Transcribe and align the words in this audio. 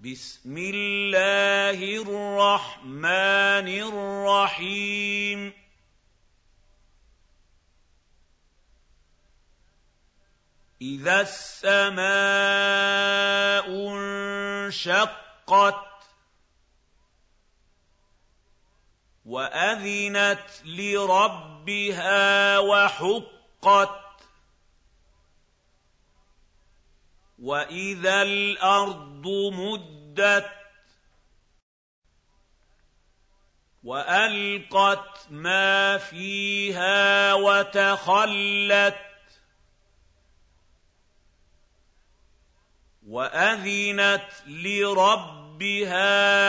بسم 0.00 0.56
الله 0.56 1.76
الرحمن 2.02 3.68
الرحيم. 3.68 5.52
إذا 10.82 11.20
السماء 11.20 12.00
انشقت 14.68 15.86
وأذنت 19.24 20.48
لربها 20.64 22.58
وحقت 22.58 24.09
وإذا 27.40 28.22
الأرض 28.22 29.26
مدت 29.52 30.50
وألقت 33.84 35.26
ما 35.30 35.98
فيها 35.98 37.34
وتخلت 37.34 38.98
وأذنت 43.06 44.28
لربها 44.46 46.04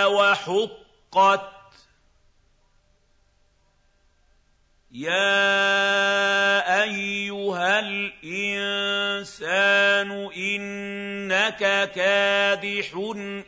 وحقت 0.05 1.60
يَا 4.93 6.83
أَيُّهَا 6.83 7.79
الْإِنسَانُ 7.79 9.31
إِنَّكَ 10.35 11.91
كَادِحٌ 11.95 12.95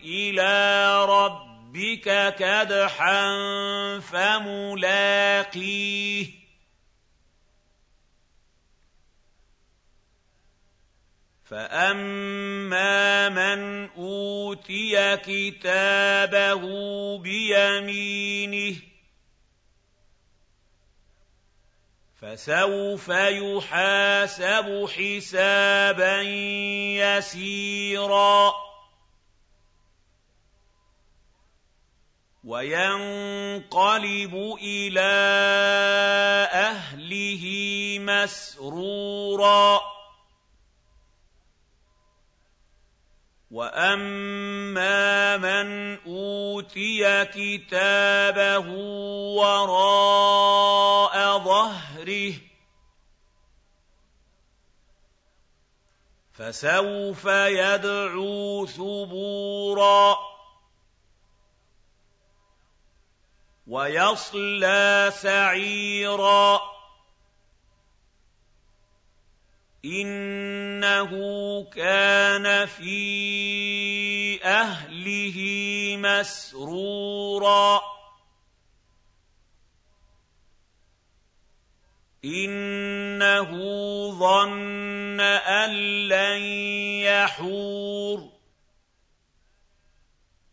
إِلَىٰ 0.03 1.05
رَبِّكَ 1.05 2.35
كَدْحًا 2.39 3.23
فَمُلَاقِيهِ 3.99 5.23
فَأَمَّا 11.43 13.29
مَنْ 13.29 13.89
أُوتِيَ 13.97 15.17
كِتَابَهُ 15.17 16.63
بِيَمِينِهِ 17.17 18.92
فسوف 22.23 23.09
يحاسب 23.09 24.87
حسابا 24.95 26.21
يسيرا. 27.01 28.53
وينقلب 32.43 34.35
إلى 34.61 35.13
أهله 36.53 37.43
مسرورا. 37.99 39.81
وَأَمَّا 43.51 45.12
مَنْ 45.37 45.97
أُوتِيَ 46.07 47.25
كِتَابَهُ 47.25 48.67
وَرَاءَ 49.39 51.15
ظَهْرِهِ 51.39 52.33
فَسَوْفَ 56.33 57.25
يَدْعُو 57.25 58.65
ثُبُورًا 58.65 60.17
وَيَصْلَىٰ 63.67 65.11
سَعِيرًا 65.13 66.61
إِنَّهُ 69.85 71.11
كَانَ 71.63 72.65
فِي 72.65 73.72
أَهْلِهِ 74.63 75.37
مَسْرُورًا. 75.97 77.81
إِنَّهُ 82.25 83.51
ظَنَّ 84.19 85.19
أَن 85.19 85.69
لَّن 86.07 86.41
يَحُورَ. 87.03 88.29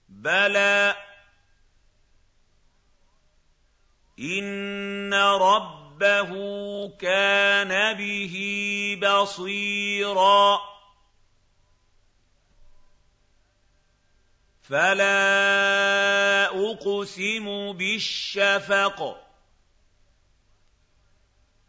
بَلَىٰ. 0.09 0.97
إِنَّ 4.21 5.15
رَبَّهُ 5.15 6.31
كَانَ 6.89 7.97
بِهِ 7.97 8.37
بَصِيرًا. 9.03 10.70
فَلَا 14.71 16.47
أُقْسِمُ 16.71 17.73
بِالشَّفَقِ 17.73 19.17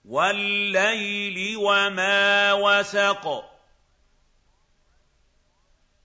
وَاللَّيْلِ 0.05 1.57
وَمَا 1.57 2.53
وَسَقَ 2.53 3.43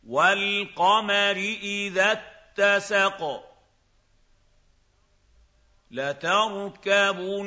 وَالْقَمَرِ 0.07 1.37
إِذَا 1.63 2.13
اتَّسَقَ 2.13 3.45
لَتَرْكَبُنَّ 5.91 7.47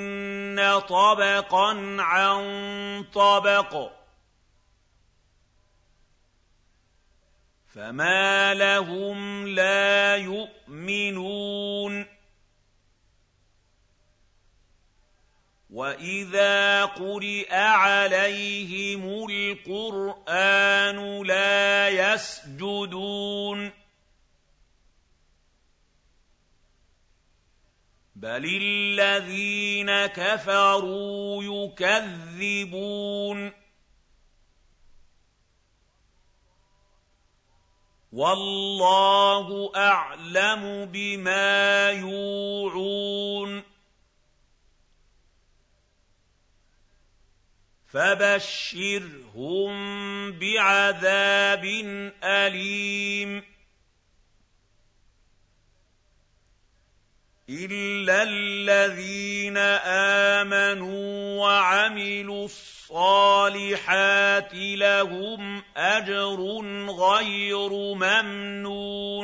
طَبَقًا 0.90 1.98
عَن 2.00 2.42
طَبَقٍ 3.14 3.99
فَمَا 7.79 8.53
لَهُمْ 8.53 9.47
لَا 9.47 10.16
يُؤْمِنُونَ 10.16 12.06
وَإِذَا 15.69 16.85
قُرِئَ 16.85 17.56
عَلَيْهِمُ 17.56 19.28
الْقُرْآنُ 19.29 21.22
لَا 21.23 21.90
يَسْجُدُونَ 21.90 23.72
بَلِ 28.16 28.46
الَّذِينَ 28.61 30.06
كَفَرُوا 30.06 31.44
يُكَذِّبُونَ 31.44 32.90
وَاللَّهُ 38.12 39.72
أَعْلَمُ 39.75 40.86
بِمَا 40.86 41.90
يُوعُونَ. 41.90 43.64
فَبَشِّرْهُم 47.88 49.72
بِعَذَابٍ 50.31 51.66
أَلِيمٍ. 52.24 53.49
إِلَّا 57.50 58.24
الَّذِينَ 58.24 59.58
آمَنُوا 60.38 61.42
وَعَمِلُوا 61.42 62.46
الصَّالِحَاتِ 62.46 64.54
لَهُمْ 64.54 65.64
أَجْرٌ 65.78 66.38
غَيْرُ 66.90 67.70
مَمْنُونٍ 67.94 69.19